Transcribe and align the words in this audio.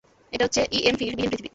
এটা 0.33 0.43
হচ্ছে 0.45 0.61
EM 0.77 0.95
field 0.99 1.15
বিহীন 1.17 1.29
পৃথিবী। 1.31 1.49